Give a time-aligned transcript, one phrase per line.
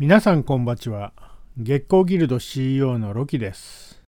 [0.00, 1.12] 皆さんこんばちは。
[1.56, 4.02] 月光ギルド CEO のロキです。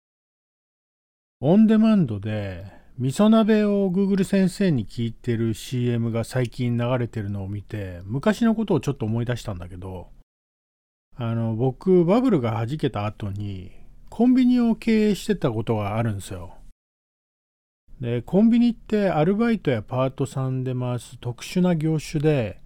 [1.40, 2.64] オンデマンドで
[2.98, 10.08] 味噌鍋を Google 先生に聞いてる CM が最近流れてるのを見て昔のことをちょっと思い出したんだけど
[11.14, 13.70] あの僕バブルが弾けた後に
[14.08, 16.54] コンビニを経営してたことがあるんですよ。
[18.00, 22.60] でコンビニってアルバイトやパートさんで回す特殊な業種で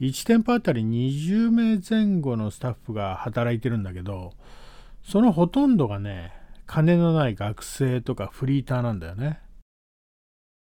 [0.00, 4.32] 1店舗あたり20名前後のスタッフが働いてるんだけど
[5.02, 6.32] そのほとんどがね
[6.66, 9.40] 金のない学生とかフリーターなんだよね。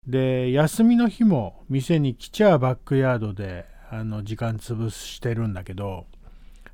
[0.08, 6.06] で休みの日も店に来ちゃバックヤードであの時間潰してるんだけど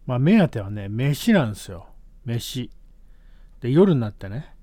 [0.05, 1.87] まあ目当てはね飯なんですよ。
[2.25, 2.69] 飯。
[3.61, 4.53] で夜になってね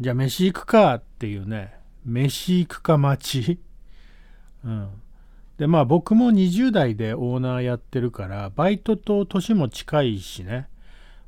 [0.00, 1.74] じゃあ飯行くかっていうね
[2.04, 3.60] 飯行くか待ち。
[4.64, 4.88] うん。
[5.58, 10.68] でまあ僕も20代でオーナーやってるからバイトと年も近いしね、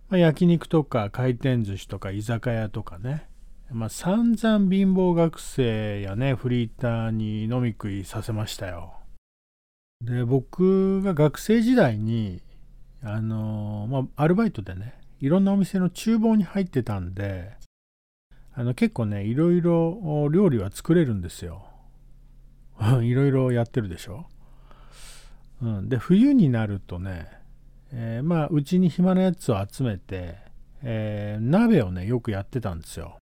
[0.09, 3.29] まあ、焼肉とか回転寿司とか居酒屋とかね。
[3.71, 8.95] まあ散々貧乏学生やねフリーターに飲み食いさせましたよ。
[10.01, 12.43] で僕が学生時代に
[13.03, 17.55] あのまあアルバイトでねいろんなお店の厨房に入ってたんで
[18.55, 21.67] あの結構ねいろいろ料理は作れるんですよ。
[23.03, 24.27] いろいろやってるでしょ？
[25.63, 27.29] うん、で冬になるとね、
[27.93, 30.37] えー、まあうちに暇なやつを集めて、
[30.83, 33.17] えー、鍋をねよくやってたんですよ。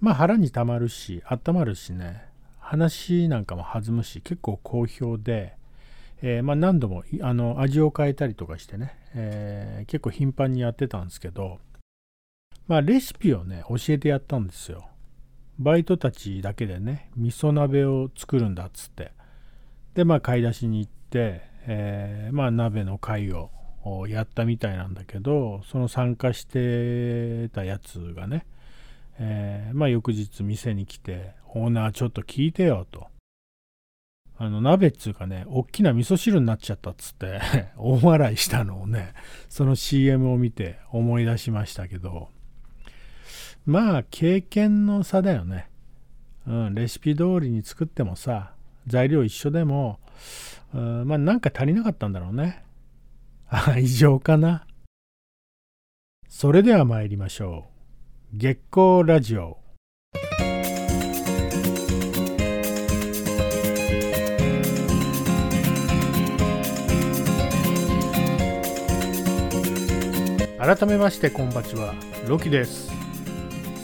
[0.00, 2.28] まあ腹にたまるし温まるしね
[2.60, 5.56] 話なんかも弾むし結構好評で、
[6.22, 11.58] えー、まあ、何度もあの味を変えたりとかしてね、え結構頻繁にやってたんですけど
[12.66, 14.88] まあレシピをね教えてやったんですよ。
[15.58, 19.12] バイトたちだけでね味噌鍋を作るんだっつって。
[19.94, 23.50] でまあ買い出しに行って、えー、まあ鍋の会を
[24.08, 28.46] やったみたいなんだけどその参加してたやつがね、
[29.18, 33.06] えー、まあ翌日店に来てオーナーちょっと聞いてよと。
[34.36, 37.40] あの鍋っつうかね大きな味噌汁になっちゃったっつって
[37.78, 39.12] 大笑いしたのをね
[39.48, 42.33] その CM を見て思い出しましたけど。
[43.66, 45.70] まあ経験の差だよね。
[46.46, 48.52] うん、レシピ通りに作ってもさ、
[48.86, 49.98] 材料一緒でも、
[50.74, 52.62] うん、まあなんか足りなかったんだろうね。
[53.78, 54.66] 異常かな。
[56.28, 57.66] それでは参りましょ
[58.34, 58.36] う。
[58.36, 59.58] 月光ラジオ。
[70.58, 71.94] 改めましてこんばちは
[72.26, 72.93] ロキです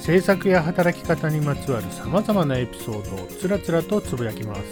[0.01, 4.63] 制作や働き方にまつわるさまざまなエピソードをつらつらとつぶやきます。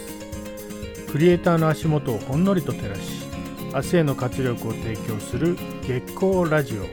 [1.13, 3.01] クリエイターの足元をほんのりと照らし
[3.73, 6.85] 明日への活力を提供する月光ラジオ。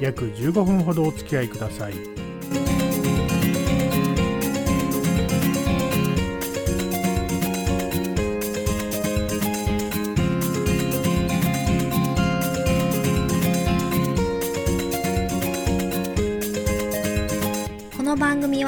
[0.00, 1.94] 約15分ほどお付き合いください。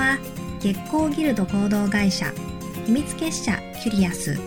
[0.05, 0.19] は
[0.61, 2.31] 月光ギルド合同会社
[2.85, 4.39] 秘密結社キュリアス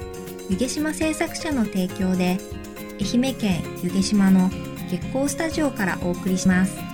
[0.49, 2.37] 湯毛島製作者の提供で
[3.01, 4.51] 愛媛県湯毛島の
[4.87, 6.86] 月光スタジオからお送りします。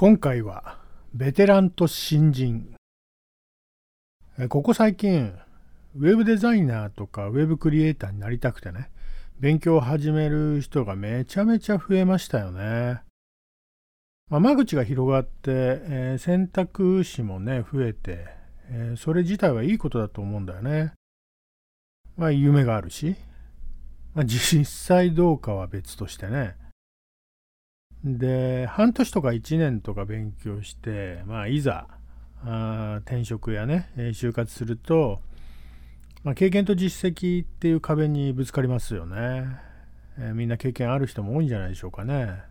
[0.00, 0.78] 今回は
[1.12, 2.74] ベテランと新人
[4.48, 5.34] ここ最近
[5.94, 8.88] ウェブデザイナーとかウェブクリエイターになりたくてね
[9.40, 13.02] 勉強を始める人がめちゃめちゃ増えましたよね。
[14.30, 18.24] まあ、間口が広がって、えー、選択肢もね増えて、
[18.70, 20.94] えー、それ自体はいいことだと思うんだよね。
[22.16, 23.16] まあ夢があるし、
[24.14, 26.56] まあ、実際どうかは別としてね。
[28.04, 31.86] で半年とか1年とか勉強して、まあ、いざ
[32.44, 35.20] あ転職やね就活すると、
[36.24, 39.46] まあ、経験と実績っていう壁にぶつかりますよね、
[40.18, 42.42] えー、みんな経験ある人も多いんじゃないでしょうかね。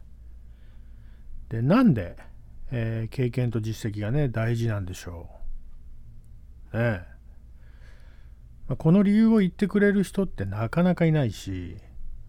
[1.50, 2.16] でなんで、
[2.72, 5.30] えー、経験と実績がね大事なんでしょ
[6.74, 6.78] う。
[6.78, 7.02] ね
[8.68, 11.78] まあ、この理由を言ってくれる人ってなかなかいないし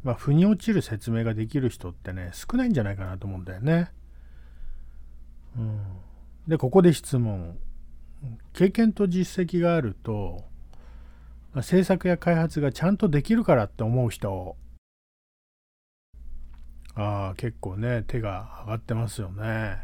[0.03, 3.91] まあ、腑に落ちる説明ができる人ってね、少ないんじゃないかなと思うんだよね。
[5.57, 5.81] うん、
[6.49, 7.59] で、ここで質問。
[8.53, 10.45] 経験と実績があると、
[11.63, 14.57] 制作や開発がちゃんとできるからって思う人。
[16.95, 19.79] ああ結構ね手が上がってますよね。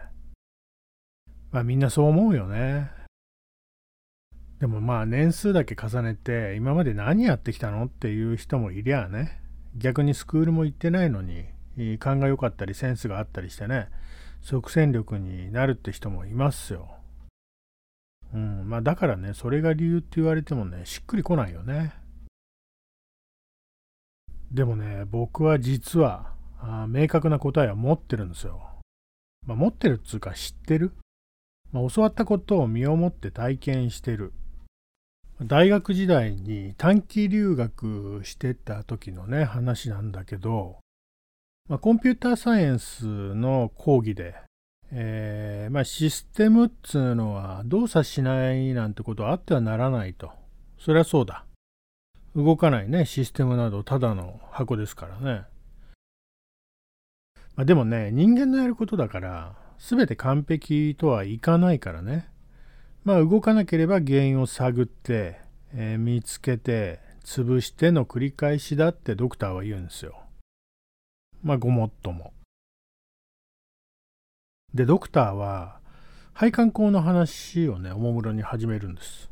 [1.50, 2.90] まあみんなそう思うよね。
[4.60, 9.40] でもまあ年数だけ重ねて今まで何やってきたのっていう人もいりゃあね。
[9.78, 11.46] 逆にスクールも行ってないのに
[11.98, 13.88] 勘が良かったりセンスがあったりしてね
[14.40, 16.90] 即戦力になるって人もいますよ。
[18.34, 21.94] うん、まあだからねそれが理由って言われてもねしっくりこないよね。
[24.50, 28.62] でもね僕は実はあ明確な答えは持ってるんですよ。
[29.44, 30.92] まあ、持ってるっつうか知ってる、
[31.70, 34.32] まあ、教わったことを身をもって体験してる。
[35.42, 40.78] 大学時代に短期留学してた時のね話なんだけど、
[41.68, 43.04] まあ、コンピューターサイエンス
[43.34, 44.34] の講義で、
[44.90, 50.30] えー、まあ、システムっつうのは動作しないなんてことはあってはならないと。
[50.78, 51.44] そりゃそうだ。
[52.34, 55.44] 動かないねシステムなどただの箱ですからね。
[57.56, 62.30] まあ、でもね人間のやることだから全て完璧とはいかないからね。
[63.06, 65.38] まあ、動かなければ原因を探って、
[65.72, 70.24] えー、見つけて、潰しての繰り返しだってドクターは言うんですよ。
[71.40, 72.32] まあ、ごもっとも。
[74.74, 75.78] で、ドクターは、
[76.32, 79.30] 配管工の話をね、おもむろに始めるんです。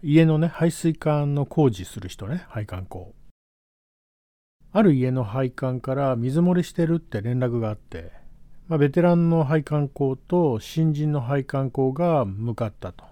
[0.00, 3.16] 家のね、排水管の工事する人ね、配管工。
[4.70, 8.12] ある家の配管から水漏れしてるって連絡があって、
[8.66, 13.04] まあ、ベテランの配管工と新人の配管工が向かったと。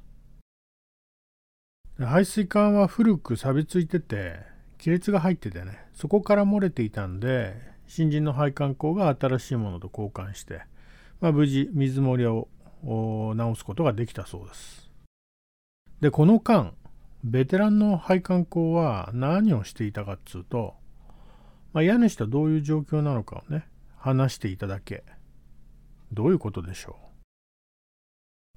[1.98, 4.40] 排水管は古く錆びついてて
[4.82, 7.54] 亀裂が入っててねそこから漏れていたんで
[7.86, 10.62] 新人の配管工が新しいものと交換して、
[11.20, 12.48] まあ、無事水漏れを
[13.36, 14.90] 直すことができたそうです。
[16.00, 16.72] でこの間
[17.22, 20.74] ベテランの配管工は何をしていたかっつうと、
[21.72, 23.68] まあ、家主とどういう状況なのかをね
[23.98, 25.04] 話していただけ
[26.12, 26.96] どういうことでしょ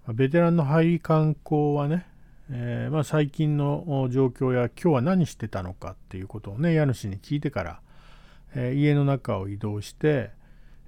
[0.07, 0.13] う？
[0.13, 2.05] ベテランの配管工はね、
[2.51, 7.81] えー、まあ、最近の状況や今日は何してたのかっていうことをね家主に聞いてから、
[8.53, 10.29] えー、家の中を移動して、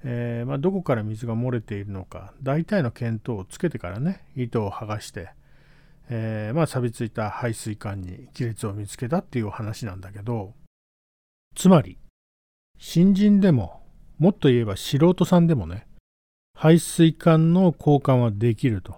[0.04, 5.30] えー、まあ、どこから水が漏れているのか大体の見当をつけてからね糸を剥がして、
[6.10, 10.54] えまあ、錆びついた排水管に亀裂を見つけたっていう話なんだけど
[11.56, 11.98] つまり
[12.78, 13.82] 新人でも
[14.20, 15.88] もっと言えば素人さんでもね
[16.60, 18.96] 排水管の交換はできると。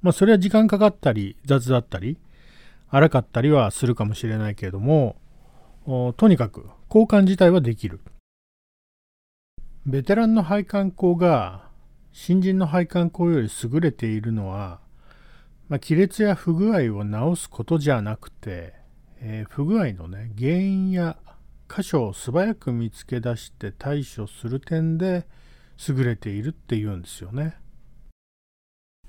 [0.00, 2.18] まあそれは時間かかったり雑だったり
[2.88, 5.16] 荒かったりはするかもしれないけれども
[6.16, 7.98] とにかく交換自体はできる。
[9.86, 11.68] ベテランの配管工が
[12.12, 14.78] 新人の配管工より優れているのは、
[15.68, 18.74] まあ、亀裂や不具合を直すことじゃなくて、
[19.18, 21.16] えー、不具合のね原因や
[21.68, 25.26] 箇所を素早く見つけ出して対処する点で
[25.88, 27.56] 優れているっていうんですよね。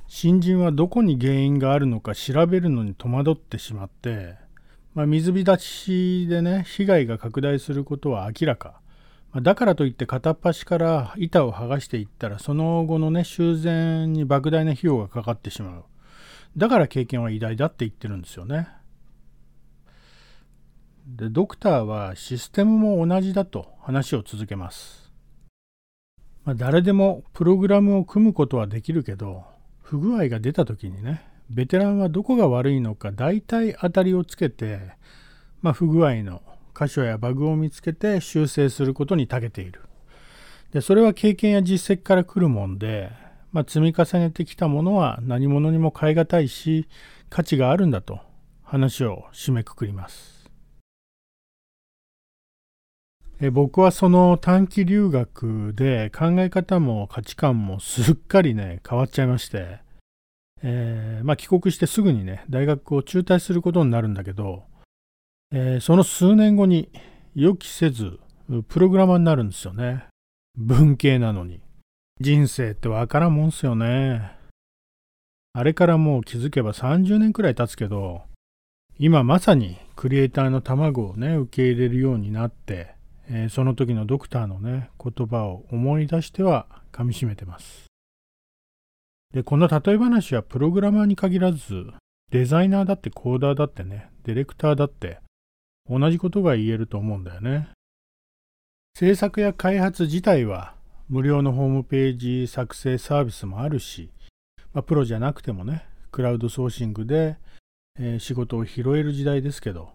[0.07, 4.35] 新人はどこに原因があるのか調べるのに戸惑ってしまって、
[4.93, 8.79] まあ、水浸しでね被害が拡大することは明らか
[9.33, 9.41] ま。
[9.41, 15.83] だからといって片っ端から板を剥がしていったらその後のね修繕に莫大な費用がかかってしまう。
[16.55, 18.69] だから経験は偉大だって言ってるんですよね。
[21.05, 25.06] でドクターはシステムも同じだと話を続けます。
[26.47, 29.43] まあ、誰でもプログラムを組むことはできるけど
[29.81, 34.79] 不具合が出た時にねベテランはどこが悪いのか大体当たりをつけて、
[35.61, 36.41] まあ、不具合の
[36.73, 39.81] 箇所やバグを見つけて修正することに長けている。
[40.71, 43.11] でそれは経験や実績から来るもんで、
[43.51, 46.87] まあ、積み重ねてきたものは何者にも代え難いし
[47.29, 48.19] 価値があるんだと
[48.63, 50.36] 話を締めくくります。
[53.51, 59.79] 僕はその短期留学で考え方も価値観もすっかりね変わっちゃいまして、
[60.63, 64.63] えー、まあ、帰国してすぐにね大学を中退することになるんだけど、
[65.51, 66.89] えー、その数年後に
[67.35, 68.19] 予期せず
[68.69, 70.05] プログラマーになるんですよね。
[70.55, 71.61] 文系なのに。
[72.19, 74.31] 人生ってわからんもんすよね。
[75.53, 78.21] あれからもう気づけば30年くらい経つけど
[78.99, 82.96] 今まさにクリエイターの卵をね受け入れるようになって
[83.29, 87.87] えー、その時のドクターのね言葉を思い出してはかみしめてます。
[89.33, 91.85] でこの例え話はプログラマーに限らず
[92.31, 95.19] デザイナーだってコーダーだってねディレクターだって
[95.89, 97.69] 同じことが言えると思うんだよね。
[98.95, 100.73] 制作や開発自体は
[101.07, 104.11] 無料のホームページ作成サービスもあるし、
[104.73, 107.37] まあ、プロじゃなくてもねクラウドソーシングで、
[107.99, 109.91] えー、仕事を拾える時代ですけど、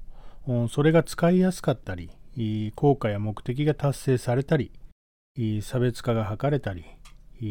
[0.47, 2.11] うんそれが使いやすかったり、
[2.75, 4.73] 効果や目的が達成されたり、
[5.63, 6.85] 差別化が図れたり、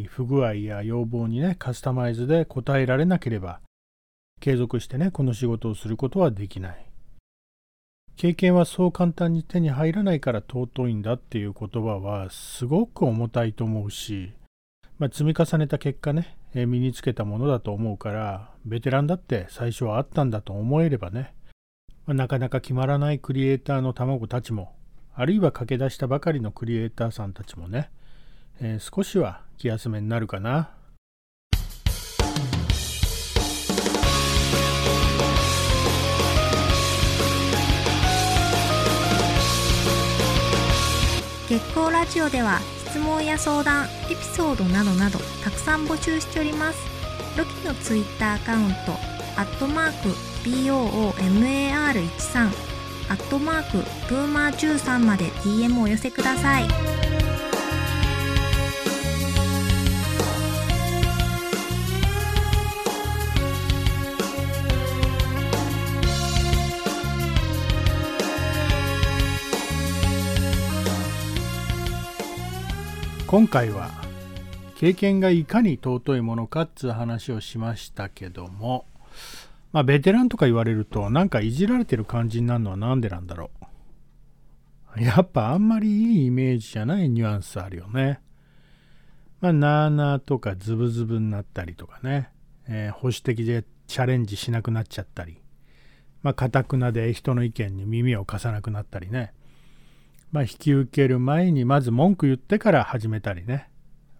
[0.08, 3.60] 不具合や要望にね、カスタマイズで応えられなければ、
[4.40, 6.86] 継続してね、この仕事をすることはできない。
[8.16, 14.34] 経験はそう簡単に手に入らないから尊いんだっていう言葉はすごく重たいと思うし、
[15.00, 21.34] まあ、積み重ねた結果ね、え身につけたものだと思うから、ベテランだって最初はあったんだと思えればね、
[22.12, 24.74] まあ、なかなか決まらないクリエイターの卵たちも、
[25.16, 27.90] あるいは駆け出したばかりのクリエイターさんたちもね、
[28.60, 30.72] えー、少しは気休めになるかな。
[41.48, 46.80] 月光ラジオでは質問や相談エピソードなどなどたくさん募集しております
[47.38, 48.92] ロキのツイッターアカウント
[49.38, 51.12] アットマーク BOOMAR13
[53.10, 53.78] アットマーク
[54.10, 56.64] ブーマー13まで DM をお寄せください
[73.28, 73.92] 今回は
[74.76, 78.86] 経験がいかに尊いものかっつう話をしましたけども
[79.72, 83.52] まあベテランとか言われるとなんかいじられてる感じになるのはなんでなんだろ
[84.98, 85.02] う。
[85.02, 88.20] やっぱあんまりいいイメージじゃないニュアンスあるよね。
[89.40, 92.30] まあなーなーとかズブズブになったりとかね、
[92.68, 95.38] えー、保守的でチャレンジしなくなっちゃったり。
[96.22, 99.34] まあかたくなで人の意見に耳を貸さなくなったりね。
[100.32, 103.70] まあ、引き受ける前にまず文句言ってから始めたりね。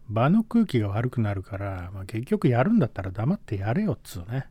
[0.10, 4.48] 場の空気が悪くなるから、まあ、結局やるんだったら黙ってやれよっつうね。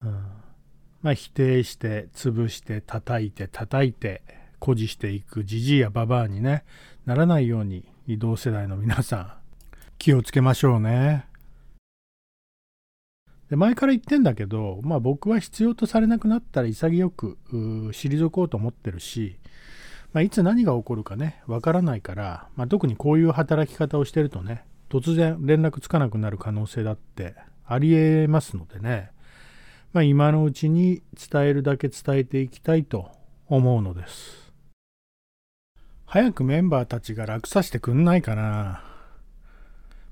[0.00, 4.22] まあ、否定して、潰して、叩いて、叩いて、
[4.60, 6.64] 誇示していくじじいやばばあにね、
[7.06, 9.32] ならないように、移動世代の皆さん、
[9.98, 11.26] 気をつけましょうね。
[13.50, 19.38] で前から言ってんだけど、まあ僕は必要とされなくなったら潔く退こうと思ってるし、
[20.12, 27.34] まあ、いつ何が起こるかね、わからないから、まあ、特にこういう働き方をしてるとね、突然連絡つかなくなる可能性だって
[27.66, 29.10] ありえますのでね、
[29.92, 33.10] まあ、今のうちに伝えるだけ伝えていきたいと
[33.46, 34.52] 思うのです。
[36.06, 38.82] 早くメンバーたちが楽させてくんないかな。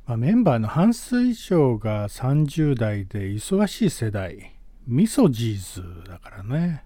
[0.06, 4.52] まあ、メンバーの半数以上が30代で忙しい世代、
[4.86, 6.84] ミソジーズだからね。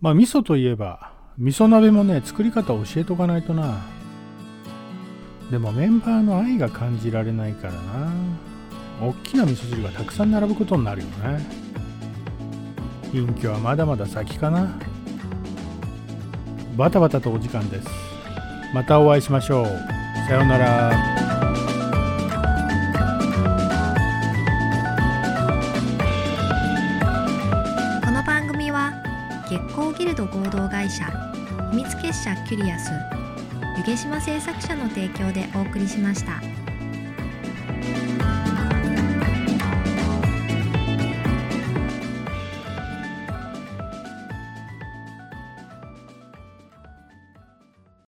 [0.00, 3.80] まあ、味噌といえば、味噌鍋もね作り方を教えとかないとな
[5.50, 8.12] でもメンバーの愛が感じられないからな
[9.00, 11.40] 大きな味噌汁がたくさん並ぶことになるよね。
[13.12, 14.78] 隠居はまだまだ先かな。
[16.76, 17.88] バタバタとお時間です。
[18.74, 19.66] またお会いしましょう。
[20.28, 21.20] さようなら。
[30.00, 31.04] ギルド合同会社
[31.72, 32.90] 秘密結社キュリアス
[33.76, 36.59] 湯毛島製作者の提供でお送りしました。